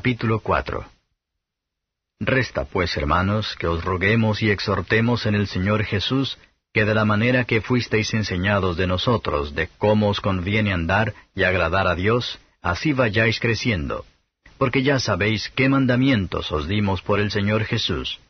Capítulo 0.00 0.40
4 0.40 0.86
Resta 2.20 2.64
pues, 2.64 2.96
hermanos, 2.96 3.54
que 3.58 3.66
os 3.66 3.84
roguemos 3.84 4.40
y 4.40 4.50
exhortemos 4.50 5.26
en 5.26 5.34
el 5.34 5.46
Señor 5.46 5.84
Jesús, 5.84 6.38
que 6.72 6.86
de 6.86 6.94
la 6.94 7.04
manera 7.04 7.44
que 7.44 7.60
fuisteis 7.60 8.14
enseñados 8.14 8.78
de 8.78 8.86
nosotros 8.86 9.54
de 9.54 9.68
cómo 9.76 10.08
os 10.08 10.22
conviene 10.22 10.72
andar 10.72 11.12
y 11.34 11.42
agradar 11.42 11.86
a 11.86 11.96
Dios, 11.96 12.40
así 12.62 12.94
vayáis 12.94 13.40
creciendo, 13.40 14.06
porque 14.56 14.82
ya 14.82 14.98
sabéis 15.00 15.52
qué 15.54 15.68
mandamientos 15.68 16.50
os 16.50 16.66
dimos 16.66 17.02
por 17.02 17.20
el 17.20 17.30
Señor 17.30 17.64
Jesús. 17.64 18.20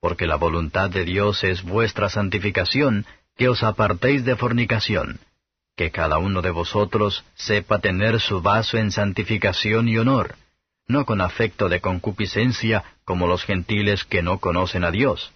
Porque 0.00 0.28
la 0.28 0.36
voluntad 0.36 0.88
de 0.88 1.04
Dios 1.04 1.42
es 1.42 1.64
vuestra 1.64 2.10
santificación, 2.10 3.06
que 3.36 3.48
os 3.48 3.64
apartéis 3.64 4.24
de 4.24 4.36
fornicación, 4.36 5.18
que 5.76 5.90
cada 5.90 6.18
uno 6.18 6.42
de 6.42 6.52
vosotros 6.52 7.24
sepa 7.34 7.80
tener 7.80 8.20
su 8.20 8.40
vaso 8.40 8.78
en 8.78 8.92
santificación 8.92 9.88
y 9.88 9.98
honor, 9.98 10.36
no 10.88 11.04
con 11.04 11.20
afecto 11.20 11.68
de 11.68 11.80
concupiscencia 11.80 12.84
como 13.04 13.26
los 13.26 13.44
gentiles 13.44 14.04
que 14.04 14.22
no 14.22 14.38
conocen 14.38 14.84
a 14.84 14.90
Dios 14.90 15.32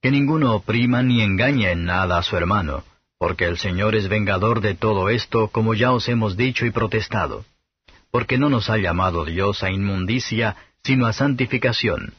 que 0.00 0.10
ninguno 0.10 0.54
oprima 0.54 1.02
ni 1.02 1.20
engañe 1.20 1.70
en 1.70 1.84
nada 1.84 2.18
a 2.18 2.22
su 2.22 2.36
hermano, 2.36 2.84
porque 3.18 3.44
el 3.44 3.58
Señor 3.58 3.94
es 3.94 4.08
vengador 4.08 4.60
de 4.62 4.74
todo 4.74 5.10
esto, 5.10 5.48
como 5.48 5.74
ya 5.74 5.92
os 5.92 6.08
hemos 6.08 6.36
dicho 6.36 6.64
y 6.64 6.70
protestado. 6.70 7.44
Porque 8.10 8.38
no 8.38 8.48
nos 8.48 8.70
ha 8.70 8.78
llamado 8.78 9.24
Dios 9.24 9.62
a 9.62 9.70
inmundicia, 9.70 10.56
sino 10.82 11.06
a 11.06 11.12
santificación. 11.12 12.14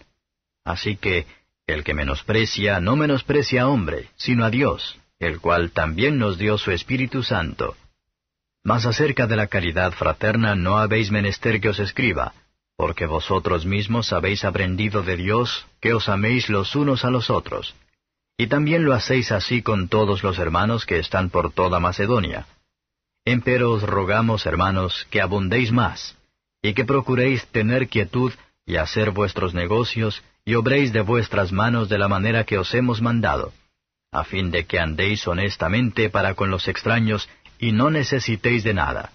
Así 0.64 0.96
que, 0.96 1.26
el 1.66 1.84
que 1.84 1.94
menosprecia 1.94 2.80
no 2.80 2.96
menosprecia 2.96 3.64
a 3.64 3.68
hombre, 3.68 4.10
sino 4.16 4.46
a 4.46 4.52
Dios, 4.52 5.00
el 5.20 5.40
cual 5.40 5.72
también 5.72 6.20
nos 6.20 6.38
dio 6.38 6.58
su 6.60 6.72
Espíritu 6.72 7.24
Santo. 7.24 7.76
Mas 8.64 8.86
acerca 8.86 9.28
de 9.28 9.36
la 9.36 9.48
caridad 9.48 9.92
fraterna 9.94 10.56
no 10.56 10.78
habéis 10.78 11.12
menester 11.12 11.60
que 11.60 11.70
os 11.70 11.80
escriba, 11.80 12.34
porque 12.78 13.06
vosotros 13.06 13.66
mismos 13.66 14.14
habéis 14.14 14.46
aprendido 14.46 15.02
de 15.02 15.18
Dios 15.18 15.66
que 15.80 15.94
os 15.94 16.10
améis 16.10 16.50
los 16.50 16.76
unos 16.76 17.04
a 17.04 17.10
los 17.10 17.30
otros. 17.30 17.76
Y 18.38 18.48
también 18.48 18.86
lo 18.86 18.94
hacéis 18.94 19.32
así 19.32 19.62
con 19.62 19.88
todos 19.88 20.24
los 20.24 20.40
hermanos 20.40 20.86
que 20.86 21.00
están 21.00 21.30
por 21.30 21.52
toda 21.52 21.80
Macedonia. 21.80 22.48
Empero 23.26 23.72
os 23.72 23.84
rogamos, 23.84 24.46
hermanos, 24.46 25.08
que 25.12 25.22
abundéis 25.22 25.72
más, 25.72 26.18
y 26.62 26.74
que 26.74 26.86
procuréis 26.86 27.46
tener 27.48 27.88
quietud 27.88 28.34
y 28.66 28.78
hacer 28.78 29.12
vuestros 29.12 29.54
negocios, 29.54 30.24
y 30.44 30.56
obréis 30.56 30.92
de 30.92 31.02
vuestras 31.02 31.52
manos 31.52 31.88
de 31.90 32.00
la 32.00 32.08
manera 32.08 32.46
que 32.46 32.58
os 32.58 32.74
hemos 32.74 33.02
mandado, 33.02 33.54
a 34.12 34.24
fin 34.24 34.50
de 34.52 34.66
que 34.66 34.80
andéis 34.80 35.28
honestamente 35.28 36.10
para 36.10 36.34
con 36.34 36.50
los 36.50 36.68
extraños, 36.68 37.30
y 37.62 37.72
no 37.72 37.90
necesitéis 37.90 38.66
de 38.66 38.74
nada 38.74 39.14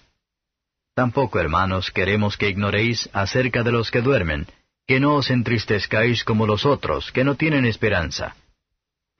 Tampoco, 0.97 1.39
hermanos, 1.39 1.91
queremos 1.91 2.37
que 2.37 2.49
ignoréis 2.49 3.07
acerca 3.13 3.61
de 3.61 3.71
los 3.71 3.91
que 3.91 4.01
duermen, 4.01 4.47
que 4.87 4.99
no 4.99 5.13
os 5.13 5.29
entristezcáis 5.29 6.23
como 6.23 6.47
los 6.47 6.65
otros, 6.65 7.11
que 7.11 7.23
no 7.23 7.35
tienen 7.35 7.65
esperanza. 7.65 8.35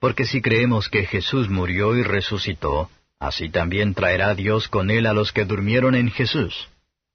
Porque 0.00 0.24
si 0.24 0.42
creemos 0.42 0.88
que 0.88 1.06
Jesús 1.06 1.48
murió 1.48 1.96
y 1.96 2.02
resucitó, 2.02 2.90
así 3.20 3.48
también 3.48 3.94
traerá 3.94 4.34
Dios 4.34 4.66
con 4.66 4.90
él 4.90 5.06
a 5.06 5.12
los 5.12 5.30
que 5.30 5.44
durmieron 5.44 5.94
en 5.94 6.10
Jesús. 6.10 6.68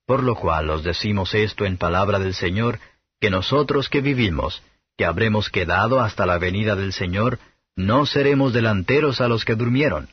Por 0.06 0.24
lo 0.24 0.36
cual 0.36 0.70
os 0.70 0.82
decimos 0.86 1.34
esto 1.34 1.66
en 1.66 1.76
palabra 1.76 2.18
del 2.20 2.34
Señor, 2.34 2.80
que 3.20 3.30
nosotros 3.30 3.90
que 3.90 4.00
vivimos, 4.00 4.64
que 4.98 5.04
habremos 5.04 5.50
quedado 5.50 6.00
hasta 6.00 6.26
la 6.26 6.38
venida 6.38 6.78
del 6.78 6.94
Señor, 6.94 7.38
no 7.76 8.06
seremos 8.06 8.54
delanteros 8.54 9.20
a 9.20 9.28
los 9.28 9.44
que 9.44 9.56
durmieron. 9.56 10.08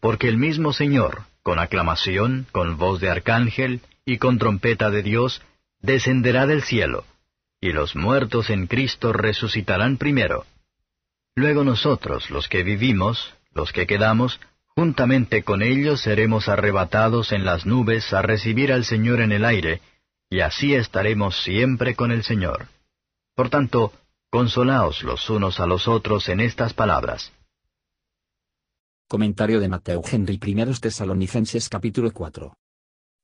Porque 0.00 0.28
el 0.28 0.38
mismo 0.38 0.72
Señor, 0.72 1.22
con 1.42 1.58
aclamación, 1.58 2.46
con 2.52 2.76
voz 2.76 3.00
de 3.00 3.10
arcángel 3.10 3.80
y 4.04 4.18
con 4.18 4.38
trompeta 4.38 4.90
de 4.90 5.02
Dios, 5.02 5.42
descenderá 5.80 6.46
del 6.46 6.62
cielo, 6.62 7.04
y 7.60 7.72
los 7.72 7.94
muertos 7.96 8.50
en 8.50 8.66
Cristo 8.66 9.12
resucitarán 9.12 9.98
primero. 9.98 10.46
Luego 11.34 11.64
nosotros, 11.64 12.30
los 12.30 12.48
que 12.48 12.62
vivimos, 12.62 13.34
los 13.52 13.72
que 13.72 13.86
quedamos, 13.86 14.40
juntamente 14.74 15.42
con 15.42 15.62
ellos 15.62 16.00
seremos 16.00 16.48
arrebatados 16.48 17.32
en 17.32 17.44
las 17.44 17.66
nubes 17.66 18.12
a 18.12 18.22
recibir 18.22 18.72
al 18.72 18.84
Señor 18.84 19.20
en 19.20 19.32
el 19.32 19.44
aire, 19.44 19.80
y 20.30 20.40
así 20.40 20.74
estaremos 20.74 21.42
siempre 21.42 21.94
con 21.94 22.12
el 22.12 22.22
Señor. 22.22 22.68
Por 23.34 23.50
tanto, 23.50 23.92
consolaos 24.30 25.02
los 25.02 25.28
unos 25.28 25.60
a 25.60 25.66
los 25.66 25.88
otros 25.88 26.28
en 26.28 26.40
estas 26.40 26.72
palabras. 26.72 27.32
Comentario 29.10 29.58
de 29.58 29.68
Mateo 29.68 30.02
Henry 30.08 30.38
I 30.40 30.54
Tesalonicenses 30.80 31.68
capítulo 31.68 32.12
4. 32.12 32.54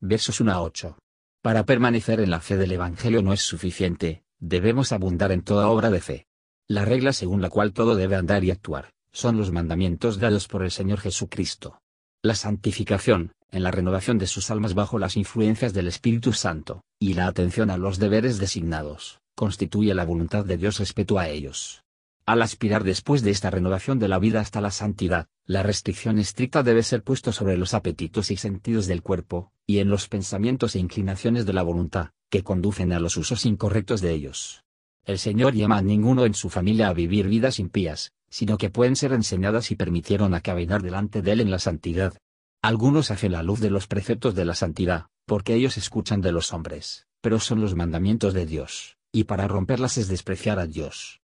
Versos 0.01 0.41
1 0.41 0.51
a 0.51 0.61
8. 0.61 0.99
Para 1.43 1.65
permanecer 1.65 2.19
en 2.19 2.31
la 2.31 2.41
fe 2.41 2.57
del 2.57 2.73
Evangelio 2.73 3.23
no 3.23 3.33
es 3.33 3.43
suficiente, 3.43 4.25
debemos 4.41 4.91
abundar 4.91 5.31
en 5.31 5.43
toda 5.43 5.69
obra 5.69 5.91
de 5.91 6.01
fe. 6.01 6.27
La 6.67 6.85
regla 6.85 7.13
según 7.13 7.41
la 7.41 7.51
cual 7.51 7.73
todo 7.73 7.95
debe 7.95 8.17
andar 8.17 8.43
y 8.43 8.51
actuar, 8.51 8.95
son 9.13 9.37
los 9.37 9.53
mandamientos 9.53 10.19
dados 10.19 10.49
por 10.49 10.65
el 10.65 10.73
Señor 10.73 10.99
Jesucristo. 10.99 11.79
La 12.21 12.35
santificación, 12.35 13.31
en 13.53 13.63
la 13.63 13.71
renovación 13.71 14.19
de 14.19 14.27
sus 14.27 14.51
almas 14.51 14.75
bajo 14.75 14.99
las 14.99 15.17
influencias 15.17 15.73
del 15.73 15.87
Espíritu 15.87 16.33
Santo, 16.33 16.83
y 16.99 17.15
la 17.15 17.29
atención 17.29 17.71
a 17.71 17.77
los 17.77 18.01
deberes 18.01 18.39
designados, 18.39 19.21
constituye 19.37 19.95
la 19.95 20.05
voluntad 20.05 20.45
de 20.45 20.57
Dios 20.57 20.81
respecto 20.81 21.21
a 21.21 21.29
ellos. 21.29 21.85
Al 22.27 22.43
aspirar 22.43 22.83
después 22.83 23.23
de 23.23 23.31
esta 23.31 23.51
renovación 23.51 24.01
de 24.01 24.09
la 24.09 24.19
vida 24.19 24.41
hasta 24.41 24.61
la 24.61 24.73
santidad, 24.73 25.29
la 25.47 25.63
restricción 25.63 26.19
estricta 26.19 26.65
debe 26.65 26.83
ser 26.83 27.05
puesto 27.05 27.31
sobre 27.31 27.57
los 27.57 27.73
apetitos 27.73 28.33
y 28.33 28.37
sentidos 28.37 28.87
del 28.87 29.03
cuerpo, 29.03 29.53
y 29.65 29.79
en 29.79 29.89
los 29.89 30.09
pensamientos 30.09 30.75
e 30.75 30.81
inclinaciones 30.81 31.47
de 31.47 31.53
la 31.53 31.63
voluntad, 31.63 32.11
que 32.31 32.43
conducen 32.43 32.93
a 32.93 32.99
los 32.99 33.17
usos 33.17 33.47
incorrectos 33.47 34.01
de 34.01 34.13
ellos. 34.13 34.65
El 35.05 35.19
Señor 35.19 35.55
llama 35.55 35.79
a 35.79 35.83
ninguno 35.83 36.27
en 36.27 36.35
su 36.35 36.51
familia 36.51 36.89
a 36.89 36.93
vivir 36.93 37.29
vidas 37.29 37.61
impías, 37.61 38.13
sino 38.29 38.59
que 38.59 38.71
pueden 38.71 38.97
ser 38.97 39.13
enseñadas 39.13 39.71
y 39.71 39.77
permitieron 39.77 40.35
a 40.35 40.41
caminar 40.41 40.83
delante 40.83 41.23
de 41.23 41.31
Él 41.33 41.41
en 41.41 41.53
la 41.53 41.61
santidad. 41.61 42.19
Algunos 42.61 43.13
hacen 43.13 43.31
la 43.31 43.45
luz 43.45 43.61
de 43.61 43.71
los 43.71 43.87
preceptos 43.87 44.35
de 44.35 44.45
la 44.45 44.57
santidad, 44.57 45.07
porque 45.27 45.55
ellos 45.55 45.77
escuchan 45.77 46.21
de 46.21 46.33
los 46.33 46.53
hombres, 46.53 47.07
pero 47.21 47.39
son 47.39 47.61
los 47.61 47.77
mandamientos 47.77 48.35
de 48.35 48.47
Dios, 48.47 48.97
y 49.13 49.25
para 49.25 49.47
romperlas 49.47 49.97
es 49.97 50.09
despreciar 50.09 50.59
a 50.59 50.67
Dios 50.67 51.21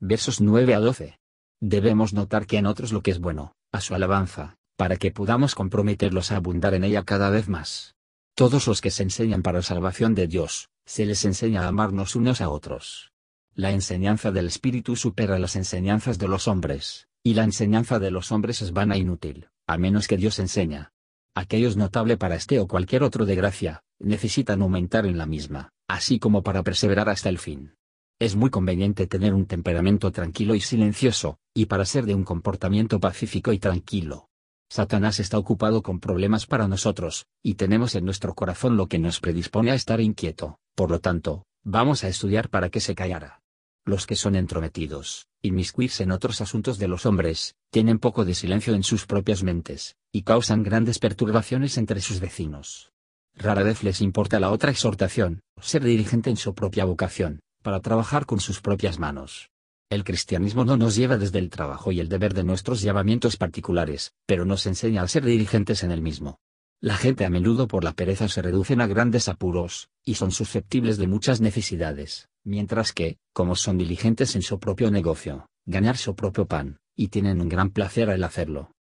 versos 0.00 0.40
9 0.40 0.74
a 0.74 0.80
12. 0.80 1.17
Debemos 1.60 2.12
notar 2.12 2.46
que 2.46 2.58
en 2.58 2.66
otros 2.66 2.92
lo 2.92 3.02
que 3.02 3.10
es 3.10 3.18
bueno, 3.18 3.52
a 3.72 3.80
su 3.80 3.94
alabanza, 3.94 4.56
para 4.76 4.96
que 4.96 5.10
podamos 5.10 5.54
comprometerlos 5.56 6.30
a 6.30 6.36
abundar 6.36 6.74
en 6.74 6.84
ella 6.84 7.02
cada 7.02 7.30
vez 7.30 7.48
más. 7.48 7.96
Todos 8.34 8.68
los 8.68 8.80
que 8.80 8.92
se 8.92 9.02
enseñan 9.02 9.42
para 9.42 9.62
salvación 9.62 10.14
de 10.14 10.28
Dios, 10.28 10.68
se 10.86 11.04
les 11.04 11.24
enseña 11.24 11.62
a 11.62 11.68
amarnos 11.68 12.14
unos 12.14 12.40
a 12.40 12.48
otros. 12.48 13.12
La 13.54 13.72
enseñanza 13.72 14.30
del 14.30 14.46
Espíritu 14.46 14.94
supera 14.94 15.40
las 15.40 15.56
enseñanzas 15.56 16.18
de 16.20 16.28
los 16.28 16.46
hombres, 16.46 17.08
y 17.24 17.34
la 17.34 17.42
enseñanza 17.42 17.98
de 17.98 18.12
los 18.12 18.30
hombres 18.30 18.62
es 18.62 18.72
vana 18.72 18.94
e 18.94 18.98
inútil, 18.98 19.48
a 19.66 19.78
menos 19.78 20.06
que 20.06 20.16
Dios 20.16 20.38
enseña. 20.38 20.92
Aquellos 21.34 21.76
notable 21.76 22.16
para 22.16 22.36
este 22.36 22.60
o 22.60 22.68
cualquier 22.68 23.02
otro 23.02 23.26
de 23.26 23.34
gracia, 23.34 23.82
necesitan 23.98 24.62
aumentar 24.62 25.06
en 25.06 25.18
la 25.18 25.26
misma, 25.26 25.70
así 25.88 26.20
como 26.20 26.44
para 26.44 26.62
perseverar 26.62 27.08
hasta 27.08 27.28
el 27.28 27.38
fin. 27.38 27.74
Es 28.20 28.34
muy 28.34 28.50
conveniente 28.50 29.06
tener 29.06 29.32
un 29.32 29.46
temperamento 29.46 30.10
tranquilo 30.10 30.56
y 30.56 30.60
silencioso, 30.60 31.38
y 31.54 31.66
para 31.66 31.84
ser 31.84 32.04
de 32.04 32.16
un 32.16 32.24
comportamiento 32.24 32.98
pacífico 32.98 33.52
y 33.52 33.60
tranquilo. 33.60 34.28
Satanás 34.68 35.20
está 35.20 35.38
ocupado 35.38 35.84
con 35.84 36.00
problemas 36.00 36.44
para 36.44 36.66
nosotros, 36.66 37.26
y 37.44 37.54
tenemos 37.54 37.94
en 37.94 38.04
nuestro 38.04 38.34
corazón 38.34 38.76
lo 38.76 38.88
que 38.88 38.98
nos 38.98 39.20
predispone 39.20 39.70
a 39.70 39.76
estar 39.76 40.00
inquieto, 40.00 40.58
por 40.74 40.90
lo 40.90 40.98
tanto, 40.98 41.44
vamos 41.62 42.02
a 42.02 42.08
estudiar 42.08 42.48
para 42.48 42.70
que 42.70 42.80
se 42.80 42.96
callara. 42.96 43.40
Los 43.86 44.04
que 44.04 44.16
son 44.16 44.34
entrometidos, 44.34 45.28
inmiscuirse 45.40 46.02
en 46.02 46.10
otros 46.10 46.40
asuntos 46.40 46.78
de 46.78 46.88
los 46.88 47.06
hombres, 47.06 47.54
tienen 47.70 48.00
poco 48.00 48.24
de 48.24 48.34
silencio 48.34 48.74
en 48.74 48.82
sus 48.82 49.06
propias 49.06 49.44
mentes, 49.44 49.94
y 50.12 50.22
causan 50.22 50.64
grandes 50.64 50.98
perturbaciones 50.98 51.78
entre 51.78 52.00
sus 52.00 52.18
vecinos. 52.18 52.90
Rara 53.36 53.62
vez 53.62 53.84
les 53.84 54.00
importa 54.00 54.40
la 54.40 54.50
otra 54.50 54.72
exhortación, 54.72 55.40
ser 55.60 55.84
dirigente 55.84 56.30
en 56.30 56.36
su 56.36 56.54
propia 56.56 56.84
vocación, 56.84 57.40
para 57.62 57.80
trabajar 57.80 58.26
con 58.26 58.40
sus 58.40 58.60
propias 58.60 58.98
manos. 58.98 59.50
El 59.90 60.04
cristianismo 60.04 60.64
no 60.64 60.76
nos 60.76 60.96
lleva 60.96 61.16
desde 61.16 61.38
el 61.38 61.48
trabajo 61.48 61.92
y 61.92 62.00
el 62.00 62.08
deber 62.08 62.34
de 62.34 62.44
nuestros 62.44 62.82
llamamientos 62.82 63.36
particulares, 63.36 64.12
pero 64.26 64.44
nos 64.44 64.66
enseña 64.66 65.02
a 65.02 65.08
ser 65.08 65.24
dirigentes 65.24 65.82
en 65.82 65.90
el 65.90 66.02
mismo. 66.02 66.38
La 66.80 66.96
gente 66.96 67.24
a 67.24 67.30
menudo 67.30 67.66
por 67.66 67.82
la 67.82 67.92
pereza 67.92 68.28
se 68.28 68.40
reducen 68.42 68.80
a 68.80 68.86
grandes 68.86 69.28
apuros, 69.28 69.88
y 70.04 70.14
son 70.14 70.30
susceptibles 70.30 70.96
de 70.98 71.08
muchas 71.08 71.40
necesidades, 71.40 72.28
mientras 72.44 72.92
que, 72.92 73.16
como 73.32 73.56
son 73.56 73.78
diligentes 73.78 74.36
en 74.36 74.42
su 74.42 74.60
propio 74.60 74.90
negocio, 74.90 75.48
ganar 75.66 75.96
su 75.96 76.14
propio 76.14 76.46
pan, 76.46 76.78
y 76.94 77.08
tienen 77.08 77.40
un 77.40 77.48
gran 77.48 77.70
placer 77.70 78.10
al 78.10 78.22
hacerlo. 78.22 78.72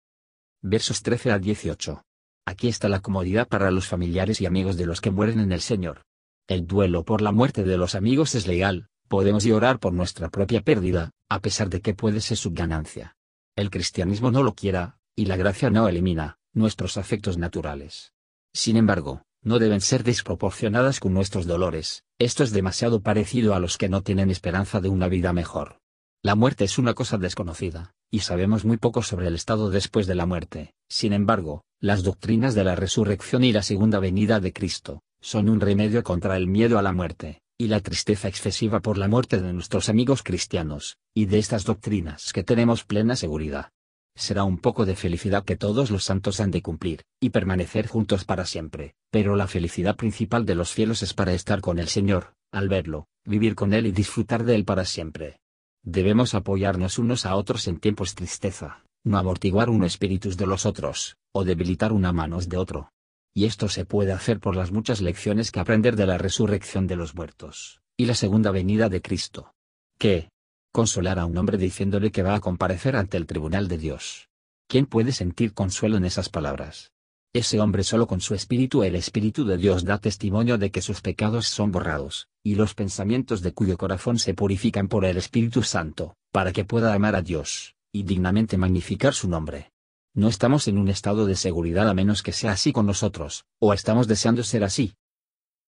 Versos 0.62 1.02
13 1.04 1.32
a 1.32 1.40
18. 1.40 2.04
Aquí 2.46 2.68
está 2.68 2.88
la 2.90 3.00
comodidad 3.00 3.48
para 3.48 3.72
los 3.72 3.88
familiares 3.88 4.42
y 4.42 4.46
amigos 4.46 4.78
de 4.78 4.86
los 4.86 5.02
que 5.02 5.12
mueren 5.12 5.40
en 5.40 5.52
el 5.52 5.62
Señor. 5.62 6.02
El 6.48 6.66
duelo 6.66 7.04
por 7.04 7.22
la 7.22 7.34
muerte 7.34 7.66
de 7.66 7.76
los 7.76 7.94
amigos 7.94 8.34
es 8.34 8.48
legal, 8.48 8.88
podemos 9.10 9.44
llorar 9.44 9.80
por 9.80 9.92
nuestra 9.92 10.30
propia 10.30 10.62
pérdida, 10.62 11.12
a 11.28 11.42
pesar 11.42 11.70
de 11.70 11.82
que 11.82 11.94
puede 11.94 12.22
ser 12.22 12.38
su 12.38 12.52
ganancia. 12.54 13.18
El 13.58 13.70
cristianismo 13.70 14.32
no 14.32 14.44
lo 14.44 14.56
quiera, 14.56 14.98
y 15.14 15.26
la 15.26 15.36
gracia 15.36 15.70
no 15.70 15.90
elimina, 15.90 16.38
nuestros 16.54 16.96
afectos 16.96 17.38
naturales. 17.38 18.14
Sin 18.54 18.78
embargo, 18.78 19.24
no 19.44 19.60
deben 19.60 19.82
ser 19.82 20.06
desproporcionadas 20.06 21.02
con 21.02 21.14
nuestros 21.14 21.48
dolores, 21.48 22.06
esto 22.18 22.46
es 22.46 22.52
demasiado 22.52 23.02
parecido 23.02 23.54
a 23.54 23.60
los 23.60 23.78
que 23.78 23.90
no 23.90 24.02
tienen 24.02 24.32
esperanza 24.32 24.80
de 24.80 24.88
una 24.88 25.10
vida 25.10 25.34
mejor. 25.34 25.82
La 26.24 26.36
muerte 26.36 26.64
es 26.64 26.78
una 26.78 26.94
cosa 26.94 27.18
desconocida, 27.18 27.94
y 28.10 28.20
sabemos 28.20 28.64
muy 28.64 28.78
poco 28.78 29.04
sobre 29.04 29.28
el 29.28 29.36
estado 29.36 29.70
después 29.70 30.08
de 30.08 30.16
la 30.16 30.26
muerte. 30.26 30.76
Sin 30.88 31.12
embargo, 31.12 31.66
las 31.82 32.04
doctrinas 32.04 32.56
de 32.56 32.64
la 32.64 32.76
resurrección 32.76 33.44
y 33.44 33.52
la 33.52 33.64
segunda 33.64 34.00
venida 34.00 34.40
de 34.40 34.54
Cristo, 34.54 35.04
son 35.28 35.50
un 35.50 35.60
remedio 35.60 36.06
contra 36.06 36.38
el 36.38 36.48
miedo 36.48 36.80
a 36.80 36.82
la 36.82 36.94
muerte, 36.94 37.42
y 37.60 37.68
la 37.68 37.82
tristeza 37.82 38.30
excesiva 38.30 38.80
por 38.80 38.98
la 38.98 39.10
muerte 39.10 39.42
de 39.42 39.52
nuestros 39.52 39.90
amigos 39.90 40.24
cristianos, 40.24 40.96
y 41.14 41.26
de 41.26 41.38
estas 41.38 41.66
doctrinas 41.66 42.32
que 42.32 42.46
tenemos 42.46 42.86
plena 42.86 43.18
seguridad. 43.18 43.72
Será 44.16 44.46
un 44.46 44.58
poco 44.58 44.86
de 44.86 44.96
felicidad 44.96 45.44
que 45.44 45.58
todos 45.58 45.92
los 45.92 46.06
santos 46.06 46.40
han 46.40 46.50
de 46.50 46.62
cumplir, 46.62 47.04
y 47.20 47.32
permanecer 47.32 47.88
juntos 47.88 48.24
para 48.24 48.46
siempre, 48.46 48.96
pero 49.12 49.36
la 49.36 49.48
felicidad 49.48 49.98
principal 49.98 50.46
de 50.46 50.56
los 50.56 50.70
cielos 50.72 51.04
es 51.04 51.14
para 51.14 51.34
estar 51.34 51.60
con 51.60 51.78
el 51.78 51.90
Señor, 51.90 52.34
al 52.54 52.70
verlo, 52.70 53.08
vivir 53.26 53.54
con 53.56 53.74
Él 53.74 53.86
y 53.86 53.92
disfrutar 53.92 54.46
de 54.46 54.56
Él 54.56 54.64
para 54.64 54.86
siempre. 54.86 55.42
Debemos 55.84 56.36
apoyarnos 56.36 57.00
unos 57.00 57.26
a 57.26 57.36
otros 57.36 57.68
en 57.68 57.82
tiempos 57.82 58.16
tristeza, 58.16 58.86
no 59.04 59.18
amortiguar 59.18 59.70
un 59.70 59.84
espíritus 59.84 60.38
de 60.38 60.48
los 60.48 60.66
otros, 60.66 61.18
o 61.34 61.44
debilitar 61.44 61.92
una 61.92 62.14
manos 62.14 62.48
de 62.48 62.56
otro, 62.56 62.92
y 63.38 63.46
esto 63.46 63.70
se 63.70 63.86
puede 63.86 64.14
hacer 64.14 64.40
por 64.40 64.56
las 64.56 64.72
muchas 64.72 65.00
lecciones 65.00 65.52
que 65.52 65.60
aprender 65.60 65.96
de 65.96 66.08
la 66.08 66.18
resurrección 66.18 66.88
de 66.88 66.96
los 66.96 67.14
muertos, 67.14 67.82
y 67.96 68.08
la 68.08 68.16
segunda 68.16 68.50
venida 68.50 68.90
de 68.90 69.00
Cristo. 69.00 69.54
¿Qué? 70.00 70.32
Consolar 70.72 71.20
a 71.20 71.28
un 71.28 71.38
hombre 71.38 71.60
diciéndole 71.60 72.10
que 72.10 72.24
va 72.24 72.34
a 72.34 72.40
comparecer 72.40 72.96
ante 72.96 73.16
el 73.16 73.28
tribunal 73.28 73.68
de 73.68 73.78
Dios. 73.78 74.28
¿Quién 74.68 74.88
puede 74.88 75.12
sentir 75.12 75.54
consuelo 75.54 75.98
en 75.98 76.06
esas 76.06 76.30
palabras? 76.30 76.94
Ese 77.32 77.60
hombre 77.60 77.84
solo 77.84 78.08
con 78.08 78.22
su 78.22 78.34
espíritu 78.34 78.82
el 78.82 78.96
espíritu 78.96 79.46
de 79.46 79.58
Dios 79.58 79.86
da 79.86 80.00
testimonio 80.00 80.58
de 80.58 80.72
que 80.72 80.82
sus 80.82 81.02
pecados 81.02 81.46
son 81.46 81.72
borrados, 81.72 82.30
y 82.44 82.56
los 82.56 82.74
pensamientos 82.74 83.44
de 83.44 83.54
cuyo 83.54 83.78
corazón 83.78 84.18
se 84.18 84.34
purifican 84.34 84.88
por 84.88 85.06
el 85.06 85.16
Espíritu 85.16 85.62
Santo, 85.62 86.16
para 86.32 86.54
que 86.54 86.66
pueda 86.66 86.92
amar 86.92 87.16
a 87.16 87.22
Dios, 87.22 87.76
y 87.92 88.02
dignamente 88.02 88.58
magnificar 88.58 89.14
su 89.14 89.30
nombre. 89.30 89.74
No 90.18 90.30
estamos 90.30 90.68
en 90.68 90.80
un 90.80 90.88
estado 90.88 91.28
de 91.28 91.36
seguridad 91.36 91.88
a 91.88 91.94
menos 91.94 92.24
que 92.24 92.32
sea 92.32 92.54
así 92.54 92.72
con 92.72 92.88
nosotros, 92.88 93.46
o 93.60 93.72
estamos 93.72 94.08
deseando 94.08 94.42
ser 94.42 94.64
así. 94.64 94.96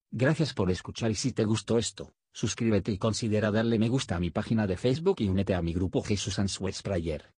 Gracias 0.10 0.56
por 0.56 0.72
escuchar 0.72 1.12
y 1.12 1.16
si 1.16 1.34
te 1.34 1.46
gustó 1.46 1.78
esto, 1.78 2.16
suscríbete 2.34 2.92
y 2.92 2.98
considera 2.98 3.52
darle 3.52 3.78
me 3.78 3.90
gusta 3.90 4.16
a 4.16 4.20
mi 4.20 4.32
página 4.32 4.66
de 4.66 4.76
Facebook 4.76 5.18
y 5.20 5.28
únete 5.28 5.54
a 5.54 5.62
mi 5.62 5.72
grupo 5.72 6.02
Jesús 6.02 6.40
Answers 6.40 6.82
Prayer. 6.82 7.32